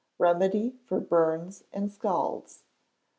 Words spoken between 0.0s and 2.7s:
Remedy for Burns and Scalds.